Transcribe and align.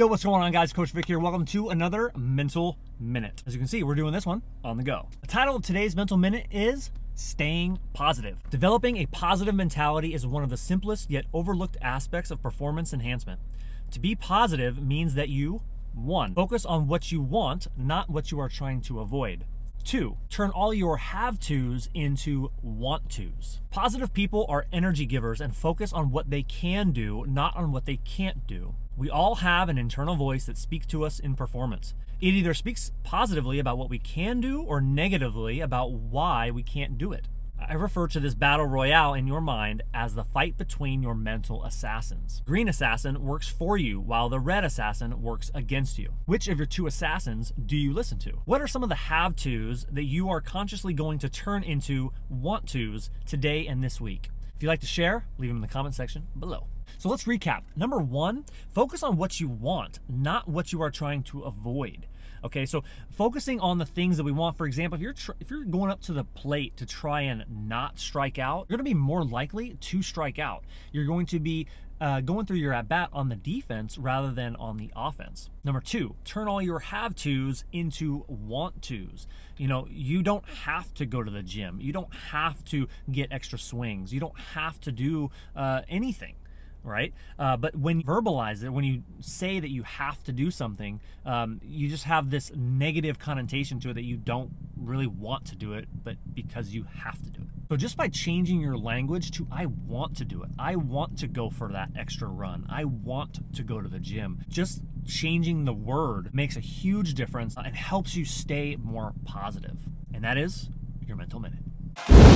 Yo, 0.00 0.06
what's 0.06 0.24
going 0.24 0.42
on, 0.42 0.50
guys? 0.50 0.72
Coach 0.72 0.92
Vic 0.92 1.04
here. 1.04 1.18
Welcome 1.18 1.44
to 1.44 1.68
another 1.68 2.10
Mental 2.16 2.78
Minute. 2.98 3.42
As 3.46 3.52
you 3.52 3.58
can 3.58 3.68
see, 3.68 3.82
we're 3.82 3.94
doing 3.94 4.14
this 4.14 4.24
one 4.24 4.40
on 4.64 4.78
the 4.78 4.82
go. 4.82 5.08
The 5.20 5.26
title 5.26 5.56
of 5.56 5.62
today's 5.62 5.94
Mental 5.94 6.16
Minute 6.16 6.46
is 6.50 6.90
Staying 7.14 7.78
Positive. 7.92 8.42
Developing 8.48 8.96
a 8.96 9.04
positive 9.04 9.54
mentality 9.54 10.14
is 10.14 10.26
one 10.26 10.42
of 10.42 10.48
the 10.48 10.56
simplest 10.56 11.10
yet 11.10 11.26
overlooked 11.34 11.76
aspects 11.82 12.30
of 12.30 12.42
performance 12.42 12.94
enhancement. 12.94 13.40
To 13.90 14.00
be 14.00 14.14
positive 14.14 14.82
means 14.82 15.16
that 15.16 15.28
you, 15.28 15.60
one, 15.92 16.32
focus 16.32 16.64
on 16.64 16.88
what 16.88 17.12
you 17.12 17.20
want, 17.20 17.66
not 17.76 18.08
what 18.08 18.30
you 18.30 18.40
are 18.40 18.48
trying 18.48 18.80
to 18.80 19.00
avoid. 19.00 19.44
Two, 19.84 20.16
turn 20.30 20.48
all 20.50 20.72
your 20.72 20.96
have 20.96 21.38
tos 21.38 21.90
into 21.92 22.50
want 22.62 23.10
tos. 23.10 23.60
Positive 23.70 24.14
people 24.14 24.46
are 24.48 24.64
energy 24.72 25.04
givers 25.04 25.42
and 25.42 25.54
focus 25.54 25.92
on 25.92 26.10
what 26.10 26.30
they 26.30 26.42
can 26.42 26.90
do, 26.92 27.26
not 27.28 27.54
on 27.54 27.70
what 27.70 27.84
they 27.84 27.96
can't 27.96 28.46
do. 28.46 28.74
We 29.00 29.08
all 29.08 29.36
have 29.36 29.70
an 29.70 29.78
internal 29.78 30.14
voice 30.14 30.44
that 30.44 30.58
speaks 30.58 30.84
to 30.88 31.06
us 31.06 31.18
in 31.18 31.34
performance. 31.34 31.94
It 32.20 32.34
either 32.34 32.52
speaks 32.52 32.92
positively 33.02 33.58
about 33.58 33.78
what 33.78 33.88
we 33.88 33.98
can 33.98 34.42
do 34.42 34.60
or 34.60 34.82
negatively 34.82 35.60
about 35.60 35.92
why 35.92 36.50
we 36.50 36.62
can't 36.62 36.98
do 36.98 37.10
it. 37.12 37.26
I 37.58 37.72
refer 37.72 38.08
to 38.08 38.20
this 38.20 38.34
battle 38.34 38.66
royale 38.66 39.14
in 39.14 39.26
your 39.26 39.40
mind 39.40 39.84
as 39.94 40.14
the 40.14 40.24
fight 40.24 40.58
between 40.58 41.02
your 41.02 41.14
mental 41.14 41.64
assassins. 41.64 42.42
Green 42.44 42.68
assassin 42.68 43.24
works 43.24 43.48
for 43.48 43.78
you 43.78 43.98
while 44.00 44.28
the 44.28 44.38
red 44.38 44.64
assassin 44.64 45.22
works 45.22 45.50
against 45.54 45.98
you. 45.98 46.12
Which 46.26 46.46
of 46.46 46.58
your 46.58 46.66
two 46.66 46.86
assassins 46.86 47.54
do 47.64 47.78
you 47.78 47.94
listen 47.94 48.18
to? 48.18 48.42
What 48.44 48.60
are 48.60 48.68
some 48.68 48.82
of 48.82 48.90
the 48.90 48.96
have 48.96 49.34
tos 49.34 49.86
that 49.90 50.04
you 50.04 50.28
are 50.28 50.42
consciously 50.42 50.92
going 50.92 51.18
to 51.20 51.30
turn 51.30 51.62
into 51.62 52.12
want 52.28 52.68
tos 52.68 53.08
today 53.24 53.66
and 53.66 53.82
this 53.82 53.98
week? 53.98 54.28
If 54.60 54.64
you'd 54.64 54.68
like 54.68 54.80
to 54.80 54.86
share, 54.86 55.24
leave 55.38 55.48
them 55.48 55.56
in 55.56 55.62
the 55.62 55.68
comment 55.68 55.94
section 55.94 56.26
below. 56.38 56.66
So 56.98 57.08
let's 57.08 57.24
recap. 57.24 57.62
Number 57.76 57.96
one, 57.96 58.44
focus 58.74 59.02
on 59.02 59.16
what 59.16 59.40
you 59.40 59.48
want, 59.48 60.00
not 60.06 60.48
what 60.48 60.70
you 60.70 60.82
are 60.82 60.90
trying 60.90 61.22
to 61.22 61.40
avoid. 61.44 62.04
Okay, 62.44 62.66
so 62.66 62.84
focusing 63.10 63.60
on 63.60 63.78
the 63.78 63.86
things 63.86 64.16
that 64.16 64.24
we 64.24 64.32
want. 64.32 64.56
For 64.56 64.66
example, 64.66 64.96
if 64.96 65.02
you're 65.02 65.12
tr- 65.12 65.32
if 65.40 65.50
you're 65.50 65.64
going 65.64 65.90
up 65.90 66.00
to 66.02 66.12
the 66.12 66.24
plate 66.24 66.76
to 66.78 66.86
try 66.86 67.22
and 67.22 67.44
not 67.48 67.98
strike 67.98 68.38
out, 68.38 68.66
you're 68.68 68.78
going 68.78 68.86
to 68.86 68.90
be 68.90 68.94
more 68.94 69.24
likely 69.24 69.76
to 69.80 70.02
strike 70.02 70.38
out. 70.38 70.64
You're 70.92 71.04
going 71.04 71.26
to 71.26 71.38
be 71.38 71.66
uh, 72.00 72.20
going 72.20 72.46
through 72.46 72.56
your 72.56 72.72
at 72.72 72.88
bat 72.88 73.10
on 73.12 73.28
the 73.28 73.36
defense 73.36 73.98
rather 73.98 74.32
than 74.32 74.56
on 74.56 74.78
the 74.78 74.90
offense. 74.96 75.50
Number 75.62 75.80
two, 75.80 76.16
turn 76.24 76.48
all 76.48 76.62
your 76.62 76.78
have 76.78 77.14
tos 77.14 77.64
into 77.72 78.24
want 78.26 78.80
tos. 78.80 79.26
You 79.58 79.68
know, 79.68 79.86
you 79.90 80.22
don't 80.22 80.48
have 80.48 80.94
to 80.94 81.04
go 81.04 81.22
to 81.22 81.30
the 81.30 81.42
gym. 81.42 81.78
You 81.80 81.92
don't 81.92 82.12
have 82.30 82.64
to 82.66 82.88
get 83.10 83.30
extra 83.30 83.58
swings. 83.58 84.14
You 84.14 84.20
don't 84.20 84.38
have 84.54 84.80
to 84.80 84.92
do 84.92 85.30
uh, 85.54 85.82
anything 85.88 86.36
right? 86.82 87.12
Uh, 87.38 87.56
but 87.56 87.76
when 87.76 88.00
you 88.00 88.04
verbalize 88.04 88.62
it, 88.62 88.70
when 88.70 88.84
you 88.84 89.02
say 89.20 89.60
that 89.60 89.70
you 89.70 89.82
have 89.82 90.22
to 90.24 90.32
do 90.32 90.50
something, 90.50 91.00
um, 91.24 91.60
you 91.62 91.88
just 91.88 92.04
have 92.04 92.30
this 92.30 92.52
negative 92.54 93.18
connotation 93.18 93.80
to 93.80 93.90
it 93.90 93.94
that 93.94 94.04
you 94.04 94.16
don't 94.16 94.50
really 94.76 95.06
want 95.06 95.44
to 95.46 95.56
do 95.56 95.74
it, 95.74 95.88
but 96.02 96.16
because 96.34 96.70
you 96.70 96.84
have 97.02 97.22
to 97.22 97.30
do 97.30 97.42
it. 97.42 97.48
So 97.68 97.76
just 97.76 97.96
by 97.96 98.08
changing 98.08 98.60
your 98.60 98.76
language 98.76 99.30
to 99.32 99.46
I 99.52 99.66
want 99.66 100.16
to 100.16 100.24
do 100.24 100.42
it, 100.42 100.48
I 100.58 100.74
want 100.74 101.18
to 101.20 101.28
go 101.28 101.50
for 101.50 101.68
that 101.68 101.90
extra 101.96 102.26
run, 102.26 102.66
I 102.68 102.84
want 102.84 103.54
to 103.54 103.62
go 103.62 103.80
to 103.80 103.88
the 103.88 104.00
gym, 104.00 104.44
just 104.48 104.82
changing 105.06 105.66
the 105.66 105.72
word 105.72 106.34
makes 106.34 106.56
a 106.56 106.60
huge 106.60 107.14
difference 107.14 107.54
and 107.56 107.76
helps 107.76 108.16
you 108.16 108.24
stay 108.24 108.76
more 108.76 109.12
positive. 109.24 109.78
And 110.12 110.24
that 110.24 110.36
is 110.36 110.68
your 111.06 111.16
mental 111.16 111.38
minute. 111.38 112.29